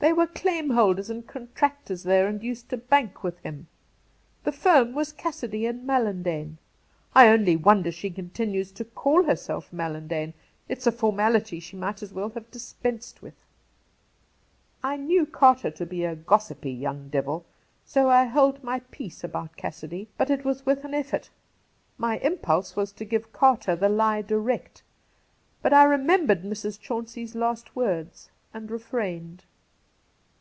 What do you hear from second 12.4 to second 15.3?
dispensed, with.' I knew